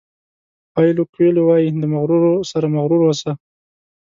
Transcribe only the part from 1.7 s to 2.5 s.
د مغرورو